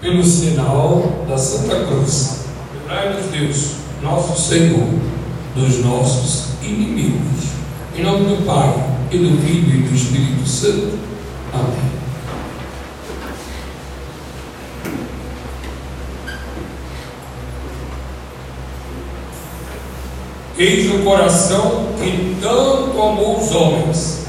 [0.00, 2.46] pelo sinal da Santa Cruz.
[2.72, 3.70] Livrai-nos, Deus,
[4.02, 4.88] nosso Senhor,
[5.54, 7.50] dos nossos inimigos.
[7.96, 8.72] Em nome do Pai,
[9.10, 10.98] e do Filho e do Espírito Santo.
[11.52, 11.90] Amém.
[20.56, 24.26] Eis o coração que tanto amou os homens,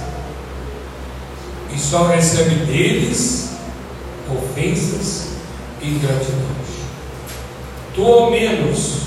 [1.74, 3.50] e só recebe deles
[4.30, 5.21] ofensas
[5.82, 6.82] ingratidões.
[7.94, 9.02] Tu ao menos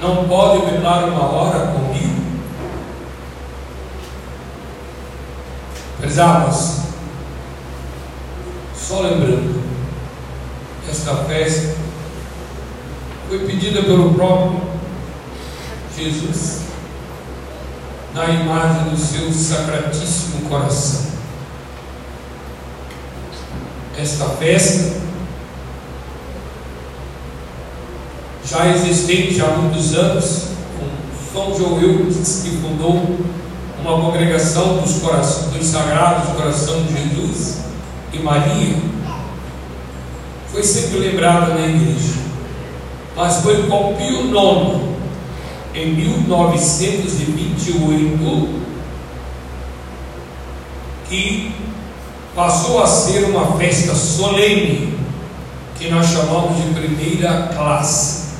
[0.00, 2.20] não pode velar uma hora comigo?
[5.98, 6.78] Prezados,
[8.74, 9.62] só lembrando,
[10.88, 11.76] esta festa
[13.28, 14.60] foi pedida pelo próprio
[15.96, 16.60] Jesus
[18.14, 21.19] na imagem do seu sacratíssimo coração.
[24.00, 24.96] Esta festa,
[28.48, 30.44] já existente há muitos anos,
[30.78, 30.86] com
[31.30, 33.18] São Joel que fundou
[33.84, 37.58] uma congregação dos, corações, dos sagrados coração de Jesus
[38.14, 38.76] e Maria,
[40.50, 42.14] foi sempre lembrada na igreja.
[43.14, 44.80] Mas foi com Pio IX
[45.74, 48.60] em 1928,
[51.06, 51.52] que
[52.34, 54.98] passou a ser uma festa solene,
[55.78, 58.30] que nós chamamos de primeira classe.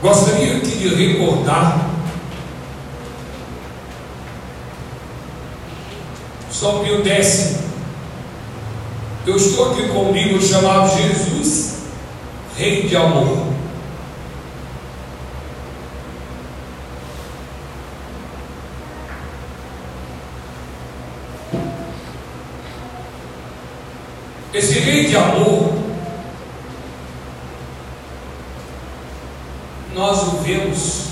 [0.00, 1.90] Gostaria aqui de recordar
[6.50, 7.62] São Pio X
[9.24, 11.74] eu estou aqui com livro chamado Jesus,
[12.56, 13.41] Rei de Amor.
[25.08, 25.74] De amor,
[29.94, 31.06] nós o vemos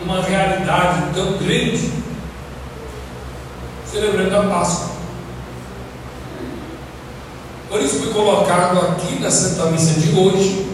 [0.00, 1.92] numa realidade tão grande,
[3.88, 4.88] celebrando a Páscoa.
[7.68, 10.66] Por isso foi colocado aqui na Santa Missa de hoje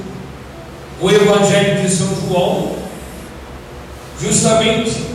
[1.01, 2.77] o Evangelho de São João,
[4.21, 5.07] justamente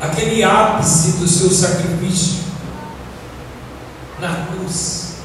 [0.00, 2.43] aquele ápice do seu sacrifício
[4.24, 5.16] na cruz,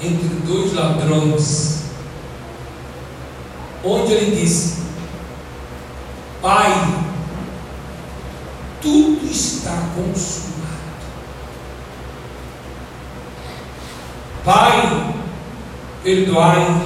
[0.00, 1.84] entre dois ladrões,
[3.82, 4.82] onde ele disse:
[6.42, 6.70] Pai,
[8.82, 10.52] tudo está consumado
[14.44, 15.14] Pai,
[16.02, 16.82] perdoai-os,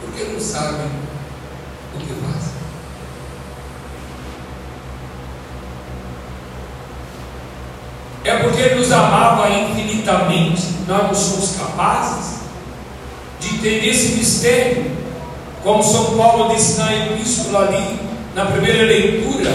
[0.00, 0.90] porque não sabem
[1.94, 2.45] o que fazem.
[8.26, 12.40] É porque Ele nos amava infinitamente, nós não somos capazes
[13.38, 14.90] de entender esse mistério,
[15.62, 18.00] como São Paulo disse na epístola ali,
[18.34, 19.52] na primeira leitura,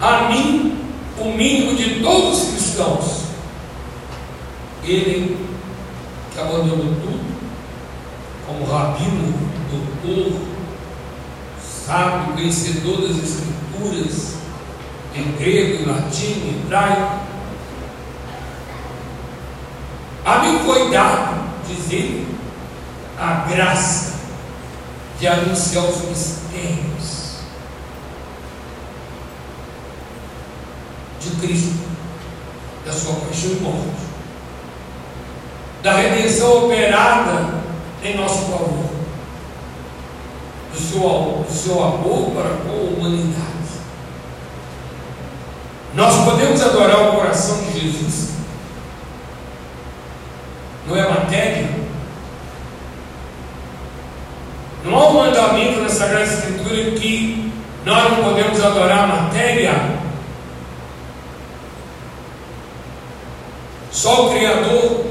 [0.00, 0.76] a mim,
[1.18, 3.04] o mínimo de todos os cristãos,
[4.82, 5.38] ele
[6.34, 7.24] que abandonou tudo,
[8.46, 9.32] como rabino,
[9.70, 10.40] doutor,
[11.86, 14.34] sábio, conhecedor das escrituras,
[15.14, 17.25] em grego, em latim, em hebraico.
[20.26, 22.26] A mim foi dado, dizer,
[23.18, 24.16] a graça
[25.18, 27.36] de anunciar os mistérios
[31.20, 31.86] de Cristo,
[32.84, 34.06] da sua paixão e morte
[35.86, 37.62] da redenção operada
[38.02, 38.86] em nosso favor,
[40.72, 43.46] do seu, do seu amor para com a humanidade.
[45.94, 48.30] Nós podemos adorar o coração de Jesus,
[50.88, 51.68] não é matéria.
[54.84, 57.52] Não há um mandamento na Sagrada Escritura que
[57.84, 59.72] nós não podemos adorar a matéria.
[63.90, 65.06] Só o Criador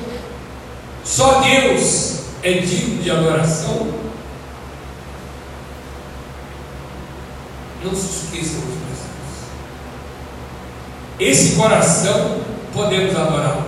[1.05, 3.87] só Deus é digno de adoração.
[7.83, 8.99] Não se esqueçam, meus irmãos.
[11.19, 12.39] Esse coração
[12.73, 13.59] podemos adorar,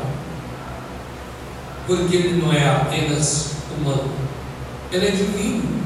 [1.88, 4.12] porque ele não é apenas humano,
[4.92, 5.78] ele é divino.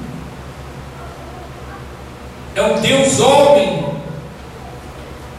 [2.56, 3.96] É o Deus homem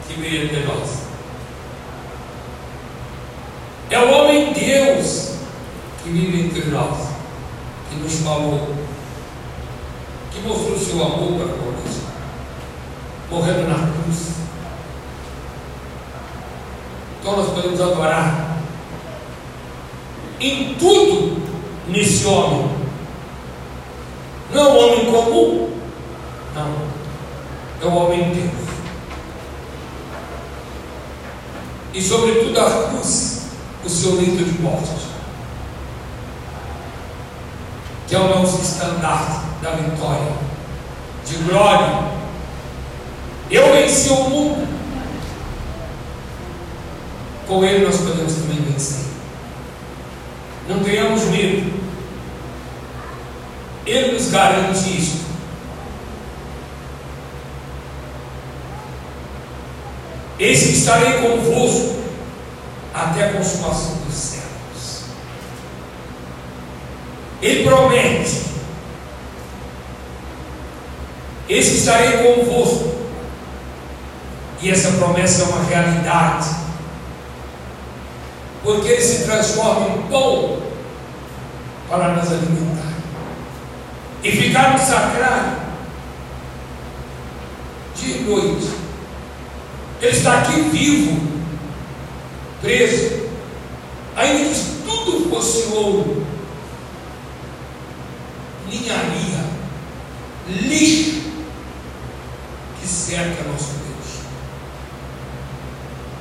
[0.07, 1.03] que veio até nós.
[3.91, 5.33] É o homem Deus
[6.01, 7.09] que vive entre nós,
[7.89, 8.73] que nos falou,
[10.31, 12.03] que mostrou seu amor para conosco.
[13.29, 14.33] morrendo na cruz.
[17.19, 18.52] Então nós podemos adorar
[20.43, 21.41] em tudo
[21.87, 22.69] nesse homem.
[24.53, 25.69] Não é um homem comum,
[26.53, 26.93] não.
[27.81, 28.63] É um homem de Deus.
[31.93, 33.43] E sobretudo a cruz,
[33.85, 35.13] o seu leito de morte.
[38.07, 40.33] Que é o nosso estandarte da vitória,
[41.25, 42.11] de glória.
[43.49, 44.67] Eu venci o mundo.
[47.47, 49.12] Com ele nós podemos também vencer.
[50.67, 51.73] Não tenhamos medo.
[53.85, 55.23] Ele nos garante isso.
[60.39, 62.01] Eis que estarei convosco
[62.93, 65.03] até a consumação dos séculos.
[67.41, 68.43] Ele promete.
[71.49, 72.93] Eis que estarei convosco.
[74.61, 76.62] E essa promessa é uma realidade
[78.63, 80.61] porque ele se transforma em pão
[81.89, 82.93] para nos alimentar.
[84.23, 85.63] E ficar no sacrário
[87.95, 88.69] dia e noite.
[90.01, 91.21] Ele está aqui vivo,
[92.61, 93.29] preso,
[94.15, 96.25] ainda que tudo fosse ouro,
[98.69, 99.45] ninharia,
[100.49, 101.23] lixo
[102.81, 104.19] que cerca nosso Deus,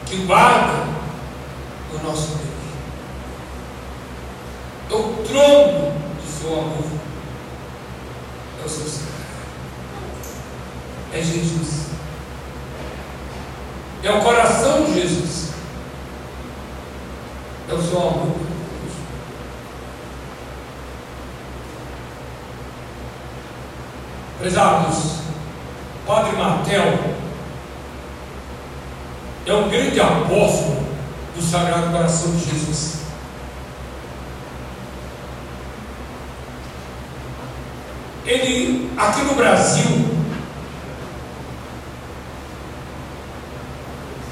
[0.07, 0.82] que guarda
[2.03, 2.53] do nosso Deus.
[4.91, 6.85] É o trono do seu amor.
[8.61, 9.13] É o seu Senhor.
[11.15, 11.87] É Jesus.
[14.03, 15.53] É o coração de Jesus.
[17.71, 18.43] É o seu amor.
[24.39, 25.21] Prezados,
[26.05, 26.99] Padre Martel
[29.47, 30.82] é um grande apóstolo
[31.43, 33.03] do Sagrado Coração de Jesus.
[38.25, 40.09] Ele, aqui no Brasil,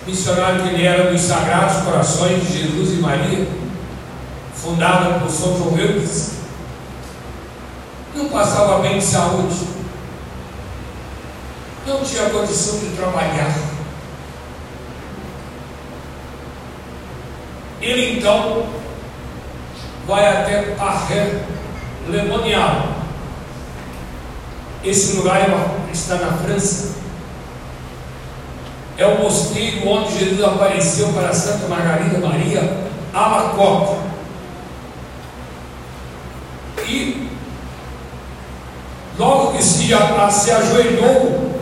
[0.06, 3.48] missionário que ele era dos Sagrados Corações de Jesus e Maria,
[4.54, 6.34] fundada por São João Eudes,
[8.14, 9.66] não passava bem de saúde,
[11.86, 13.69] não tinha condição de trabalhar.
[17.90, 18.66] Ele então
[20.06, 21.40] vai até Parré,
[22.06, 22.88] Lemonial.
[24.84, 26.94] Esse lugar é está na França.
[28.96, 34.00] É o mosteiro onde Jesus apareceu para Santa Margarida Maria Alacoque.
[36.86, 37.28] E
[39.18, 39.88] logo que se,
[40.30, 41.60] se ajoelhou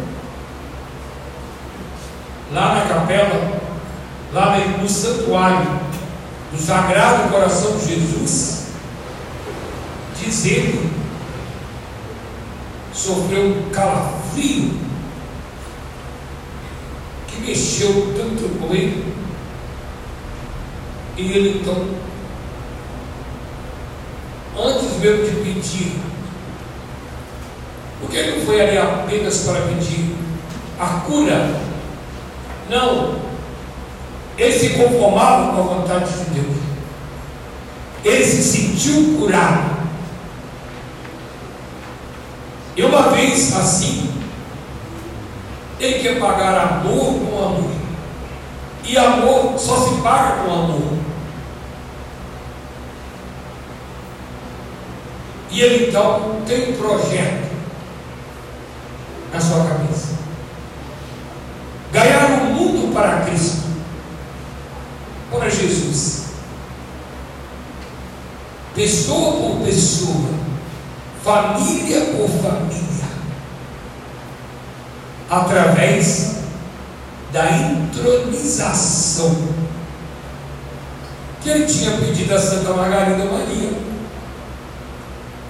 [2.52, 3.60] lá na capela,
[4.34, 5.87] lá no santuário,
[6.50, 8.68] do Sagrado Coração de Jesus,
[10.18, 10.90] dizendo,
[12.92, 14.72] sofreu um calafrio
[17.26, 19.14] que mexeu tanto com ele,
[21.16, 21.86] e ele então,
[24.58, 26.00] antes mesmo de pedir,
[28.00, 30.16] porque ele não foi ali apenas para pedir
[30.80, 31.60] a cura,
[32.70, 33.27] não,
[34.38, 36.56] ele se conformava com a vontade de Deus.
[38.04, 39.76] Ele se sentiu curado.
[42.76, 44.08] E uma vez assim,
[45.80, 47.70] ele quer pagar amor com amor.
[48.84, 50.98] E amor só se paga com amor.
[55.50, 57.50] E ele então tem um projeto
[59.32, 60.14] na sua cabeça:
[61.92, 63.68] ganhar o mundo para Cristo
[65.30, 66.24] para Jesus.
[68.78, 70.30] Pessoa por pessoa,
[71.24, 73.08] família por família,
[75.28, 76.36] através
[77.32, 79.36] da intronização
[81.42, 83.72] que ele tinha pedido a Santa Margarida Maria.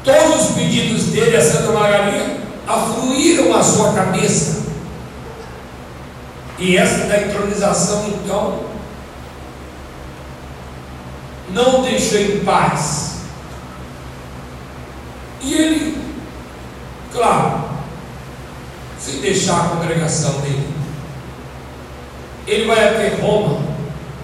[0.02, 2.34] Todos os pedidos dele a Santa Margarida
[2.66, 4.62] afluíram à sua cabeça.
[6.58, 8.60] E essa da intronização, então,
[11.50, 13.07] não deixou em paz.
[15.40, 16.04] E ele,
[17.12, 17.64] claro,
[18.98, 20.74] sem deixar a congregação dele,
[22.46, 23.60] ele vai até Roma,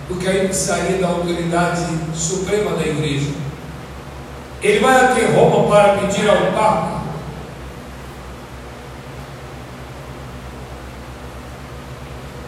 [0.09, 3.31] porque aí precisaria da autoridade suprema da igreja.
[4.63, 6.95] Ele vai até Roma para pedir ao Papa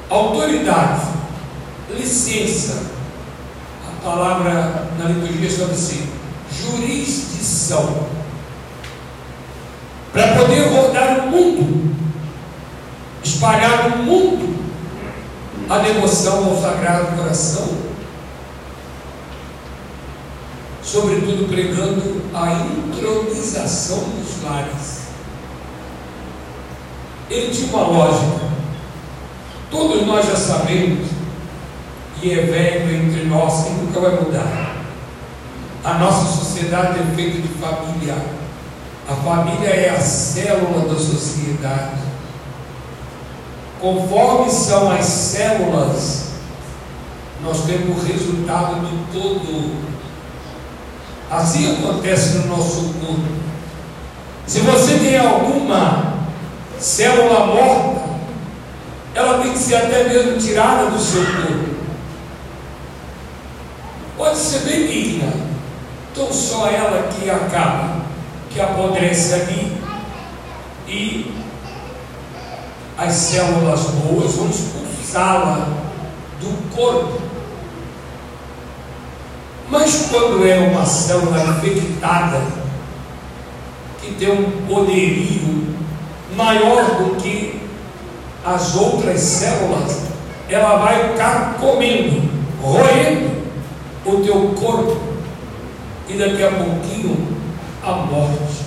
[0.08, 1.02] autoridade,
[1.90, 2.82] licença.
[3.86, 6.08] A palavra na liturgia chama assim:
[6.52, 8.06] jurisdição.
[10.16, 11.94] Para poder rodar o mundo,
[13.22, 14.56] espalhar no mundo
[15.68, 17.68] a devoção ao Sagrado Coração,
[20.82, 25.02] sobretudo pregando a intronização dos lares.
[27.28, 28.46] Ele tinha uma lógica.
[29.70, 31.10] Todos nós já sabemos,
[32.22, 34.76] e é velho entre nós, que nunca vai mudar.
[35.84, 38.45] A nossa sociedade é feita de família.
[39.08, 42.00] A família é a célula da sociedade.
[43.80, 46.30] Conforme são as células,
[47.42, 49.86] nós temos o resultado do todo.
[51.30, 53.36] Assim acontece no nosso corpo.
[54.46, 56.14] Se você tem alguma
[56.78, 58.06] célula morta,
[59.14, 61.76] ela tem que ser até mesmo tirada do seu corpo.
[64.16, 65.32] Pode ser benigna,
[66.12, 67.95] então só ela que acaba,
[68.56, 69.76] que apodrece ali
[70.88, 71.30] e
[72.96, 75.68] as células boas vão expulsá-la
[76.40, 77.20] do corpo.
[79.68, 82.40] Mas quando é uma célula infectada,
[84.00, 85.76] que tem um poderio
[86.34, 87.60] maior do que
[88.42, 90.00] as outras células,
[90.48, 92.22] ela vai ficar comendo,
[92.62, 93.36] roendo
[94.06, 94.98] o teu corpo
[96.08, 97.35] e daqui a pouquinho
[97.86, 98.66] a morte.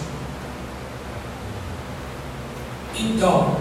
[2.97, 3.57] Então,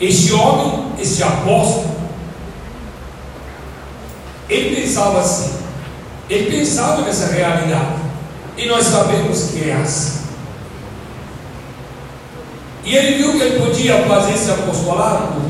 [0.00, 1.90] este homem, este apóstolo,
[4.48, 5.58] ele pensava assim,
[6.28, 8.02] ele pensava nessa realidade,
[8.56, 10.22] e nós sabemos que é assim.
[12.84, 15.40] E ele viu que ele podia fazer esse apostolado,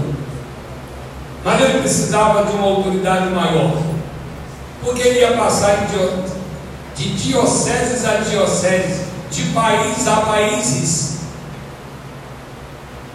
[1.45, 3.83] mas ele precisava de uma autoridade maior,
[4.83, 5.97] porque ele ia passar de,
[7.03, 11.19] de dioceses a dioceses, de país a países.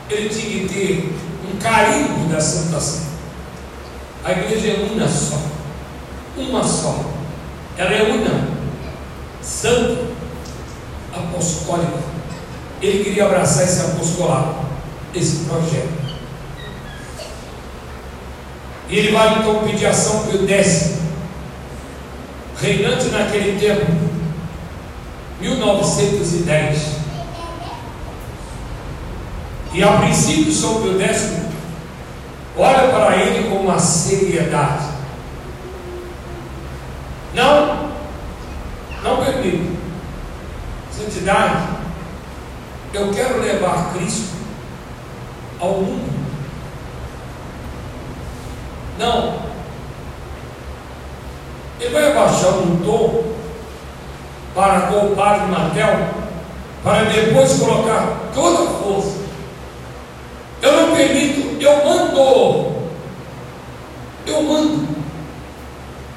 [0.09, 1.15] Ele tinha que ter
[1.49, 2.99] um carimbo da Santa Sé.
[4.23, 5.41] A igreja é uma só,
[6.35, 6.99] uma só.
[7.77, 8.47] Ela é una,
[9.41, 10.07] santa,
[11.13, 12.17] apostólica
[12.81, 14.55] ele queria abraçar esse apostolado,
[15.15, 16.07] esse projeto.
[18.89, 20.97] E ele vai então pedir ação para o décimo,
[22.61, 23.91] reinante naquele tempo,
[25.39, 26.97] 1910.
[29.73, 31.33] E a princípio, São Pio X
[32.57, 34.87] olha para ele com uma seriedade.
[37.35, 37.91] Não,
[39.03, 39.77] não permito.
[40.91, 41.77] Santidade
[42.93, 44.33] eu quero levar Cristo
[45.59, 46.17] ao mundo.
[48.97, 49.46] Não.
[51.79, 53.23] Ele vai abaixar um tom
[54.55, 56.09] para o padre Matel,
[56.83, 59.17] para depois colocar toda a força.
[60.61, 62.77] Eu não permito, eu mando.
[64.25, 64.87] Eu mando.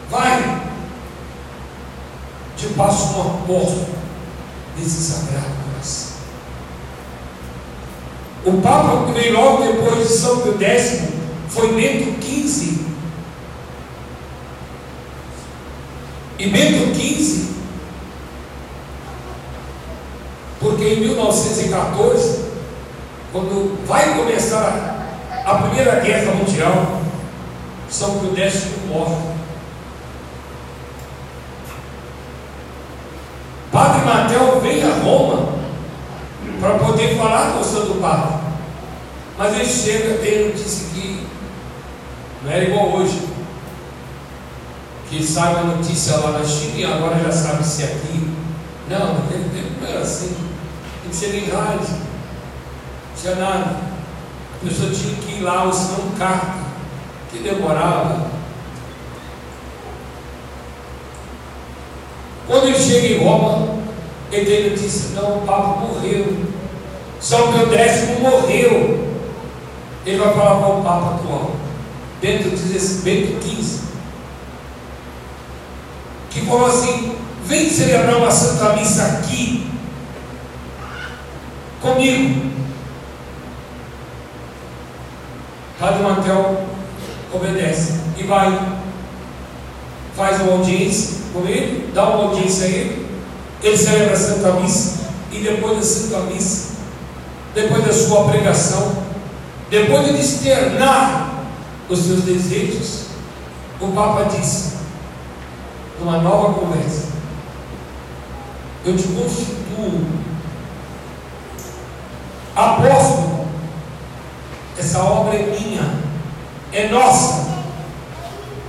[0.08, 0.62] Vai.
[2.56, 3.88] Te passo um apóstolo
[4.76, 6.10] desse sagrado coração.
[8.44, 11.02] O Papa que veio logo depois de São Pio X
[11.48, 12.79] foi Bento XV.
[16.40, 17.50] E Bento XV,
[20.58, 22.44] porque em 1914,
[23.30, 25.06] quando vai começar
[25.44, 27.02] a Primeira Guerra Mundial,
[27.90, 29.16] São X morre.
[33.70, 35.46] Padre Matel vem a Roma
[36.58, 38.40] para poder falar com o Santo Papa.
[39.36, 41.26] Mas ele chega, tem notícia que
[42.42, 43.29] não era igual hoje.
[45.10, 48.30] Que sabe a notícia lá na China e agora já sabe se é aqui.
[48.88, 50.36] Não, naquele tempo não era assim.
[51.02, 51.88] Tem que ser em rádio.
[51.88, 53.76] Não tinha nada.
[54.54, 56.58] A pessoa tinha que ir lá, ou senão carta,
[57.32, 58.30] que demorava.
[62.46, 63.78] Quando ele chega em Roma,
[64.30, 66.44] ele tem notícia, não, o Papa morreu.
[67.20, 69.08] São Pio X morreu.
[70.06, 71.52] Ele vai falar com o Papa atual,
[72.20, 72.50] Bento,
[73.02, 73.89] Bento XV,
[76.30, 79.70] que falou assim: vem celebrar uma Santa Missa aqui,
[81.82, 82.50] comigo.
[85.78, 86.66] Padre Mantel
[87.32, 88.78] obedece e vai,
[90.14, 93.06] faz uma audiência com ele, dá uma audiência a ele,
[93.62, 95.00] ele celebra a Santa Missa,
[95.32, 96.74] e depois da Santa Missa,
[97.54, 99.04] depois da sua pregação,
[99.70, 101.44] depois de externar
[101.88, 103.04] os seus desejos,
[103.80, 104.79] o Papa disse,
[106.00, 107.08] numa nova conversa,
[108.84, 110.06] eu te constituo
[112.56, 113.46] apóstolo,
[114.78, 115.94] essa obra é minha,
[116.72, 117.48] é nossa,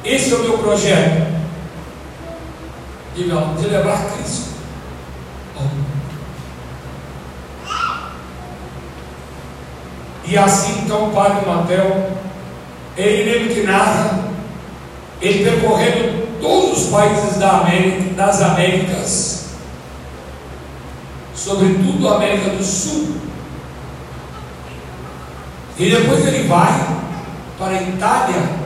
[0.04, 1.32] esse é o meu projeto,
[3.16, 4.52] de, de levar Cristo
[10.32, 12.10] E assim então o padre Matel,
[12.96, 14.30] ele mesmo que narra,
[15.22, 16.21] ele percorrendo
[16.72, 19.46] os países da América, das Américas,
[21.36, 23.16] sobretudo a América do Sul.
[25.78, 26.88] E depois ele vai
[27.58, 28.62] para a Itália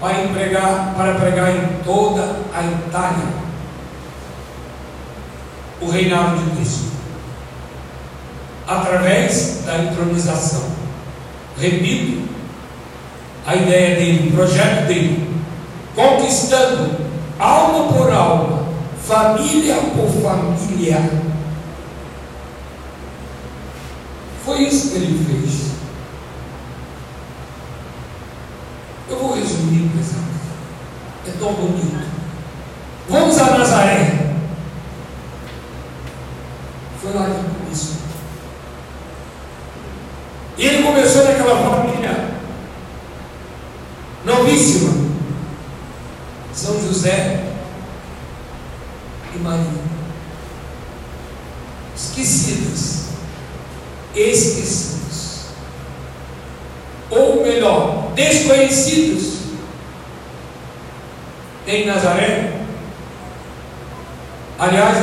[0.00, 3.40] para pregar, para pregar em toda a Itália
[5.80, 6.90] o reinado de Cristo
[8.66, 10.62] através da entronização.
[11.58, 12.28] Repito,
[13.46, 15.28] a ideia dele, o projeto dele,
[15.94, 17.09] conquistando
[17.40, 18.66] alma por alma,
[19.02, 21.10] família por família.
[24.44, 25.70] Foi isso que ele fez.
[29.08, 30.14] Eu vou resumir, mas
[31.26, 32.10] é tão bonito.
[33.08, 34.34] Vamos a Nazaré.
[37.00, 37.96] Foi lá que começou.
[40.58, 42.30] E ele começou naquela família
[44.24, 45.19] novíssima.
[46.90, 47.44] José
[49.32, 49.64] e Maria.
[51.94, 53.10] Esquecidas.
[54.12, 55.44] Esquecidos.
[57.10, 59.38] Ou melhor, desconhecidos.
[61.68, 62.54] Em Nazaré.
[64.58, 64.98] Aliás,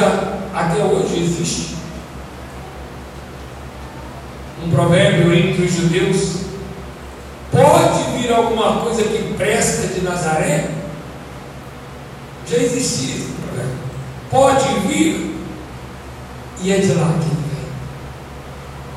[0.54, 1.78] até hoje existe
[4.62, 6.38] um provérbio entre os judeus.
[7.50, 10.77] Pode vir alguma coisa que presta de Nazaré?
[12.50, 13.78] Já existia esse provérbio.
[14.32, 15.36] Pode vir,
[16.62, 17.44] e é de lá que ele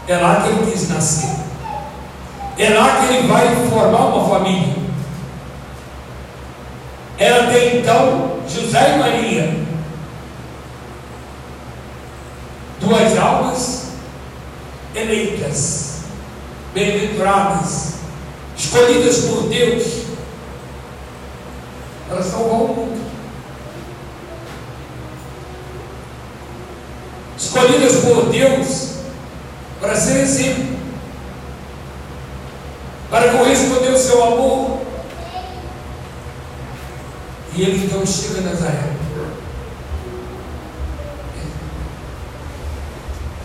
[0.06, 0.16] vem.
[0.16, 1.30] É lá que ele quis nascer.
[2.56, 4.76] É lá que ele vai formar uma família.
[7.18, 9.66] Era até então José e Maria,
[12.80, 13.90] duas almas
[14.94, 16.00] eleitas,
[16.72, 17.94] bem-aventuradas,
[18.56, 20.04] escolhidas por Deus
[22.08, 23.09] para salvar o mundo.
[27.50, 28.90] Escolhidas por Deus
[29.80, 30.76] para ser exemplo,
[33.10, 34.82] para corresponder o seu amor.
[37.56, 38.90] E ele então chega a Nazaré.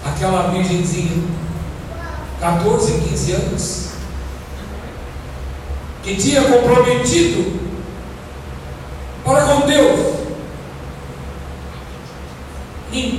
[0.05, 1.23] aquela virgenzinha,
[2.39, 3.89] 14, 15 anos,
[6.03, 7.59] que tinha comprometido
[9.25, 10.15] para com Deus.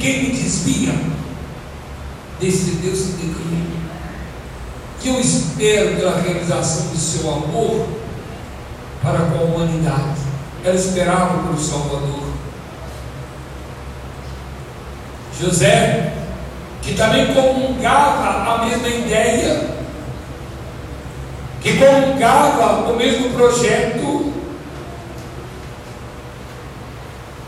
[0.07, 0.95] Ninguém me desvia
[2.38, 3.27] desse Deus que
[5.01, 7.88] que eu espero pela realização do seu amor
[9.03, 10.21] para com a humanidade.
[10.64, 12.23] Ela esperava pelo Salvador.
[15.40, 16.12] José
[16.83, 19.71] que também comungava a mesma ideia,
[21.61, 24.33] que comungava o mesmo projeto,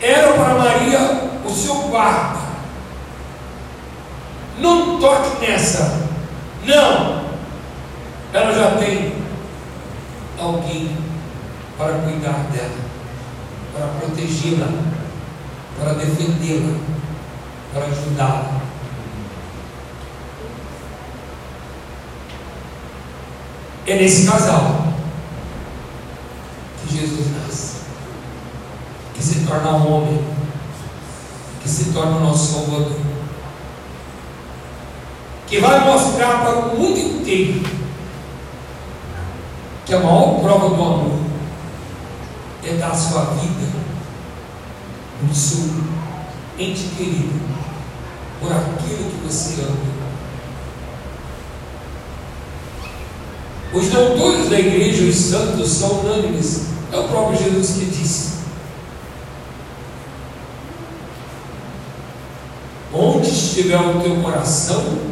[0.01, 2.38] era para Maria o seu quarto.
[4.61, 6.09] Não toque nessa.
[6.65, 7.19] Não.
[8.33, 9.15] Ela já tem
[10.39, 10.97] alguém
[11.77, 12.77] para cuidar dela,
[13.73, 14.67] para protegê-la,
[15.79, 16.77] para defendê-la,
[17.73, 18.59] para ajudá-la.
[23.87, 24.89] É nesse casal
[26.83, 27.77] que Jesus nasce,
[29.15, 30.23] que se torna homem,
[31.63, 32.93] que se torna o nosso Salvador,
[35.49, 37.63] que vai mostrar para o mundo inteiro
[39.87, 41.21] que a maior prova do amor
[42.65, 43.67] é dar sua vida
[45.23, 45.65] no seu
[46.59, 47.41] ente querido
[48.41, 49.99] por aquilo que você ama.
[53.73, 56.69] Os doutores da igreja, os santos, são unânimes.
[56.93, 58.39] É o próprio Jesus que disse.
[62.93, 65.08] Onde estiver o teu coração,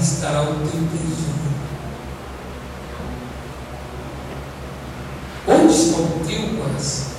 [0.00, 1.40] estará o teu tesouro.
[5.46, 7.10] Onde está o teu coração?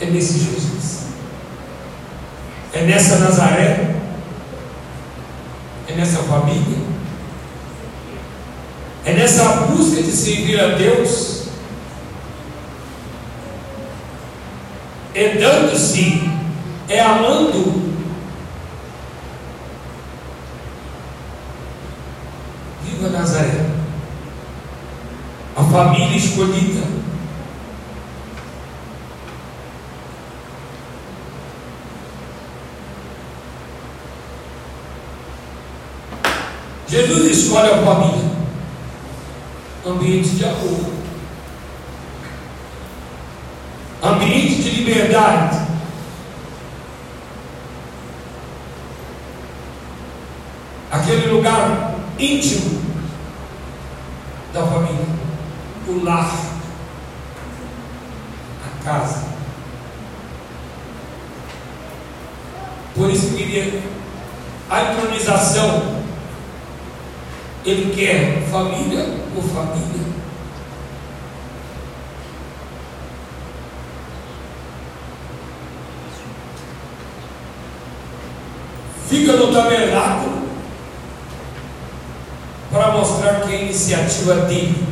[0.00, 1.04] É nesse Jesus.
[2.72, 3.94] É nessa Nazaré
[5.88, 6.78] É nessa família?
[9.04, 11.44] É nessa busca de servir a Deus?
[15.14, 16.28] É dando-se,
[16.88, 17.83] é amando.
[22.84, 23.66] Viva Nazaré,
[25.56, 26.82] a família escolhida.
[36.86, 38.30] Jesus escolhe a família,
[39.86, 40.92] ambiente de amor,
[44.02, 45.64] ambiente de liberdade.
[50.92, 52.82] Aquele lugar íntimo
[54.52, 55.06] da família,
[55.88, 56.30] o lar,
[58.64, 59.24] a casa.
[62.94, 63.82] Por isso queria
[64.70, 66.04] a entronização
[67.64, 70.04] ele quer família por família.
[79.08, 80.33] Fica no tabernáculo
[82.94, 84.86] mostrar que é a iniciativa dele.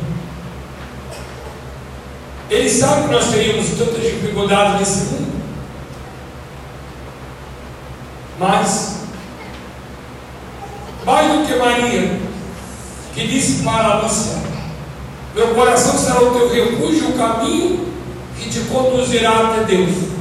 [2.49, 5.33] Ele sabe que nós teríamos tantas dificuldades nesse mundo.
[8.39, 8.97] Mas,
[11.05, 12.19] mais do que Maria,
[13.13, 14.37] que disse para Lúcia:
[15.35, 17.93] Meu coração será o teu refúgio, o caminho
[18.37, 20.13] que te conduzirá até Deus.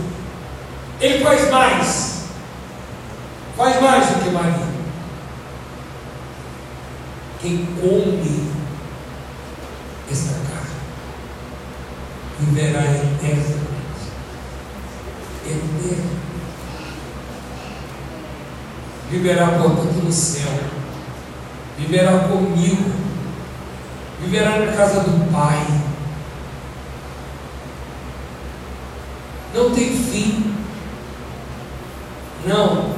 [1.00, 2.24] Ele faz mais,
[3.56, 4.72] faz mais do que Maria.
[7.40, 8.52] Quem come
[10.10, 10.76] esta carne
[12.38, 13.62] viverá eternamente.
[15.44, 16.22] Eterno.
[19.10, 20.48] Viverá, portanto, no céu
[21.92, 22.90] viverá comigo,
[24.22, 25.62] viverá na casa do Pai.
[29.54, 30.54] Não tem fim.
[32.46, 32.94] Não,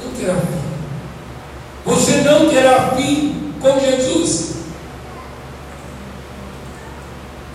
[0.00, 0.58] não terá fim.
[1.84, 4.58] Você não terá fim com Jesus.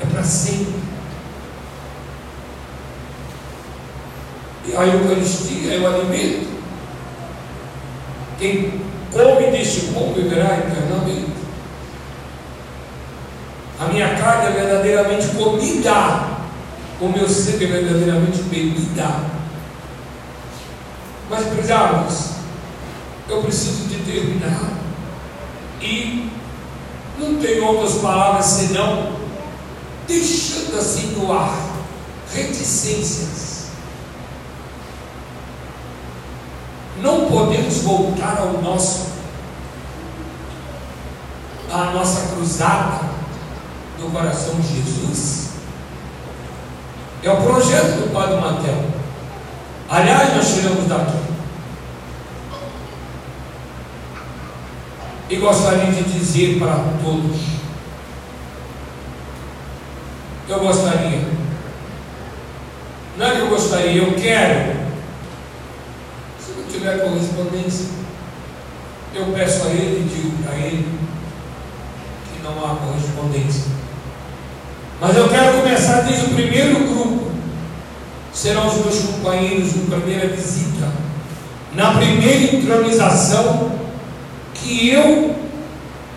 [0.02, 0.84] É para sempre.
[4.66, 6.52] E a Eucaristia é o alimento.
[8.38, 11.32] Quem come deste pão viverá eternamente.
[13.80, 15.28] A minha carne é verdadeiramente
[15.84, 16.28] comida,
[17.02, 19.08] o meu sangue é verdadeiramente bebida.
[21.30, 22.30] Mas, prezados,
[23.28, 24.72] eu preciso de terminar.
[25.82, 26.32] E
[27.20, 29.14] não tenho outras palavras senão
[30.08, 31.58] deixando assim no ar
[32.34, 33.54] reticências
[37.02, 39.08] não podemos voltar ao nosso,
[41.70, 43.02] à nossa cruzada
[44.00, 45.53] do coração de Jesus.
[47.24, 48.84] É o projeto do Padre Matel.
[49.90, 51.18] Aliás, nós tiramos daqui.
[55.30, 57.40] E gostaria de dizer para todos:
[60.50, 61.22] eu gostaria,
[63.18, 64.84] não é que eu gostaria, eu quero
[66.84, 67.86] tiver correspondência,
[69.14, 70.86] eu peço a ele digo para ele
[72.34, 73.72] que não há correspondência.
[75.00, 77.13] Mas eu quero começar desde o primeiro grupo.
[78.34, 80.92] Serão os meus companheiros na primeira visita,
[81.74, 83.72] na primeira entronização,
[84.54, 85.36] que eu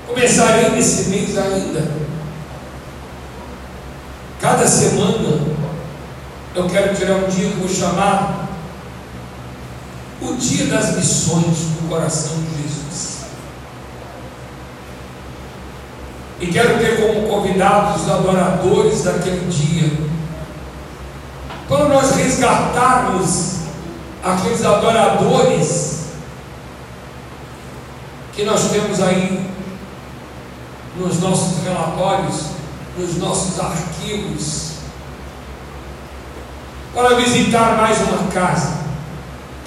[0.07, 2.07] começarei nesse mês ainda.
[4.41, 5.41] Cada semana
[6.55, 8.49] eu quero tirar um dia que vou chamar
[10.23, 13.27] o dia das missões do coração de Jesus.
[16.41, 19.91] E quero ter como convidados os adoradores daquele dia,
[21.69, 23.57] para nós resgatarmos
[24.23, 26.07] aqueles adoradores
[28.33, 29.51] que nós temos aí
[30.97, 32.43] nos nossos relatórios,
[32.97, 34.73] nos nossos arquivos,
[36.95, 38.87] para visitar mais uma casa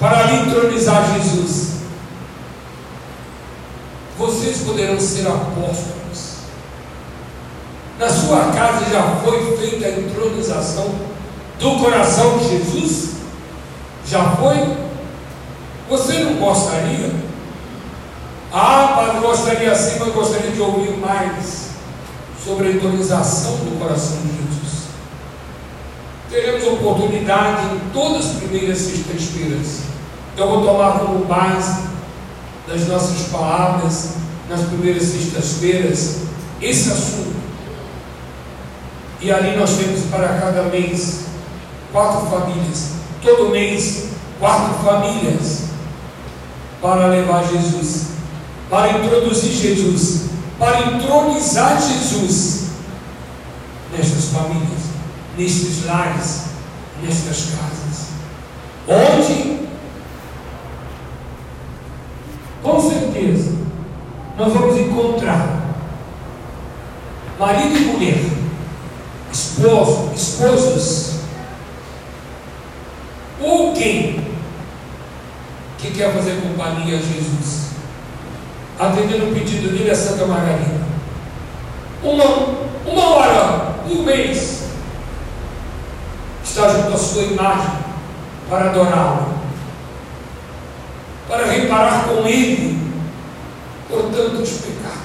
[0.00, 1.72] para ali entronizar Jesus.
[4.18, 6.40] Vocês poderão ser apóstolos.
[7.98, 11.09] Na sua casa já foi feita a entronização
[11.60, 13.10] do coração de Jesus?
[14.06, 14.76] Já foi?
[15.88, 17.12] Você não gostaria?
[18.52, 21.70] Ah, padre, gostaria sim, mas gostaria de ouvir mais
[22.44, 24.80] sobre a entronização do coração de Jesus.
[26.28, 29.90] Teremos oportunidade em todas as primeiras sextas-feiras
[30.40, 31.82] eu vou tomar como base
[32.66, 34.14] das nossas palavras
[34.48, 36.20] nas primeiras sextas-feiras
[36.60, 37.40] esse assunto.
[39.20, 41.26] E ali nós temos para cada mês
[41.92, 42.92] quatro famílias.
[43.22, 45.64] Todo mês, quatro famílias
[46.80, 48.06] para levar Jesus,
[48.70, 52.70] para introduzir Jesus, para entronizar Jesus
[53.96, 54.80] nestas famílias,
[55.36, 56.44] nestes lares,
[57.02, 58.10] nestas casas.
[58.88, 59.68] Onde,
[62.62, 63.52] com certeza,
[64.38, 65.60] nós vamos encontrar
[67.38, 68.24] marido e mulher,
[69.32, 71.09] esposo, esposas,
[73.40, 74.24] ou quem
[75.78, 77.70] que quer fazer companhia a Jesus,
[78.78, 80.80] atendendo o pedido dele a Santa Margarida.
[82.02, 82.24] Uma,
[82.86, 84.64] uma hora um mês
[86.44, 87.70] está junto à sua imagem
[88.48, 89.34] para adorá-lo,
[91.28, 92.92] para reparar com ele
[93.88, 95.00] por tantos pecados.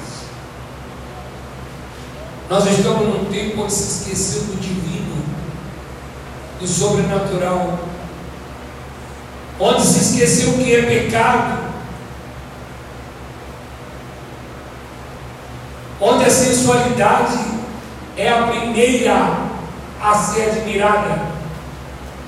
[2.50, 5.24] Nós estamos num tempo onde se esqueceu do divino,
[6.60, 7.80] do sobrenatural,
[9.60, 11.65] onde se esqueceu o que é pecado,
[16.00, 17.38] onde a sensualidade
[18.18, 19.46] é a primeira
[20.02, 21.22] a ser admirada,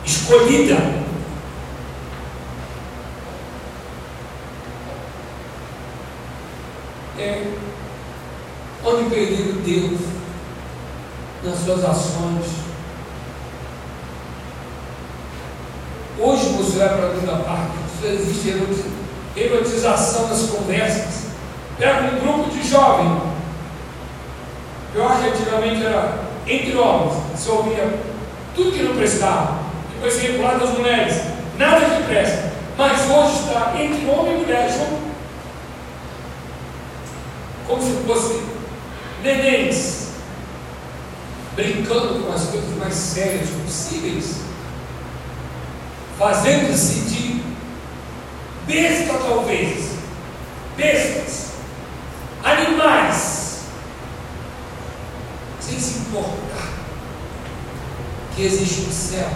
[0.06, 0.98] escolhida.
[7.20, 7.54] É
[8.84, 10.00] onde perder Deus
[11.44, 12.67] nas suas ações.
[16.20, 17.72] Hoje você vai para toda parte,
[18.04, 18.56] existe
[19.36, 21.28] erotização nas conversas.
[21.78, 23.22] Pega um grupo de jovens,
[24.92, 28.00] que antigamente era entre homens, você ouvia
[28.56, 29.60] tudo que não prestava,
[29.94, 31.22] depois você ia para das mulheres,
[31.58, 34.72] nada que presta, mas hoje está entre homem e mulher
[37.68, 38.42] como se fosse
[39.22, 40.08] nenéns,
[41.56, 44.47] brincando com as coisas mais sérias possíveis,
[46.18, 47.44] fazendo-se de
[48.66, 49.92] besta talvez,
[50.76, 51.52] bestas,
[52.44, 53.62] animais,
[55.60, 56.70] sem se importar
[58.36, 59.30] que existe um céu,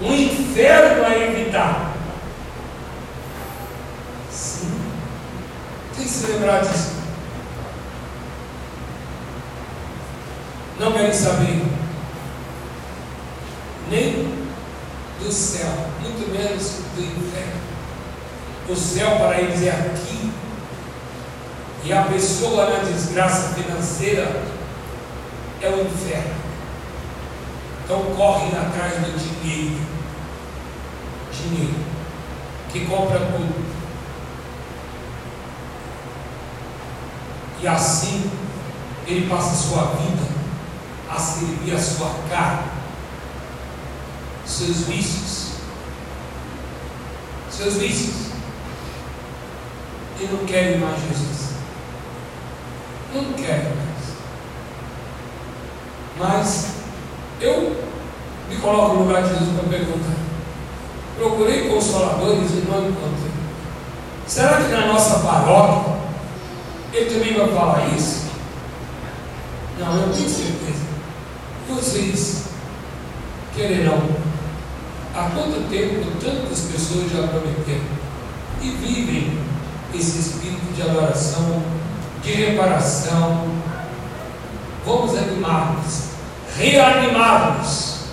[0.00, 1.92] um inferno a evitar.
[4.30, 4.80] Sim,
[5.94, 7.02] tem que se lembrar disso.
[10.82, 11.62] não querem saber
[13.88, 14.21] nem
[15.32, 17.60] céu, muito menos do inferno.
[18.68, 20.32] O céu para eles é aqui.
[21.84, 24.42] E a pessoa na desgraça financeira
[25.60, 26.34] é o inferno.
[27.84, 29.80] Então correm atrás do dinheiro.
[31.32, 31.74] Dinheiro.
[32.70, 33.72] Que compra tudo.
[37.60, 38.30] E assim
[39.06, 40.22] ele passa a sua vida
[41.08, 42.71] a servir a sua carne,
[44.46, 45.52] seus vícios,
[47.50, 48.32] seus vícios.
[50.20, 51.52] E não querem mais Jesus.
[53.14, 53.92] Não querem mais.
[56.18, 56.66] Mas
[57.40, 57.76] eu
[58.48, 60.16] me coloco no lugar de Jesus para perguntar.
[61.16, 63.32] Procurei consoladores e não encontrei.
[64.26, 65.92] Será que na nossa paróquia
[66.92, 68.26] ele também vai falar isso?
[69.78, 70.92] Não, eu tenho certeza
[71.74, 72.44] vocês
[73.54, 74.21] quererão.
[75.14, 77.84] Há quanto tempo tantas pessoas já prometeram
[78.62, 79.38] e vivem
[79.94, 81.62] esse espírito de adoração,
[82.22, 83.46] de reparação.
[84.86, 86.04] Vamos animar-nos,
[86.56, 88.04] reanimar-nos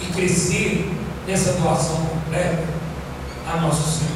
[0.00, 0.88] e crescer
[1.26, 2.64] nessa doação completa
[3.52, 4.08] a nosso Senhor.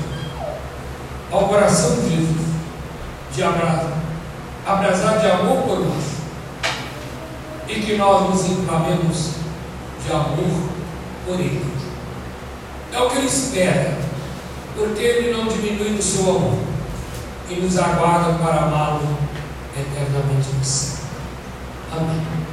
[1.33, 2.47] Ao coração de Jesus,
[3.35, 3.89] de abraço,
[4.65, 6.05] abraçar de amor por nós
[7.69, 9.31] e que nós nos inflamemos
[10.07, 10.69] de amor
[11.27, 11.82] por Ele.
[12.93, 13.99] É o que Ele espera,
[14.77, 16.59] porque Ele não diminui no seu amor
[17.49, 19.19] e nos aguarda para amá-lo
[19.77, 21.05] eternamente no céu.
[21.93, 22.52] Amém.